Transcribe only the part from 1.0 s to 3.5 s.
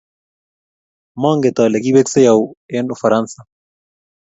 monget ale kiweksei owe eng Ufaransa